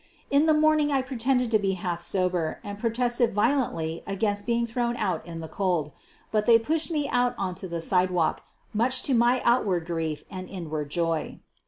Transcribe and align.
In 0.31 0.47
the 0.47 0.53
morning 0.55 0.91
I 0.91 1.03
pretended 1.03 1.51
to 1.51 1.59
be 1.59 1.73
half 1.73 2.01
sober 2.01 2.59
and 2.63 2.79
protested 2.79 3.35
violently 3.35 4.01
against 4.07 4.47
being 4.47 4.65
thrown 4.65 4.97
out 4.97 5.23
in 5.27 5.41
the 5.41 5.47
cold. 5.47 5.91
But 6.31 6.47
they 6.47 6.57
pushed 6.57 6.89
me 6.89 7.07
out 7.09 7.35
onto 7.37 7.67
the 7.67 7.81
sidewalk, 7.81 8.41
much 8.73 9.03
to 9.03 9.13
my 9.13 9.43
outward 9.45 9.85
grief 9.85 10.23
and 10.31 10.49
inward 10.49 10.89
joy. 10.89 11.37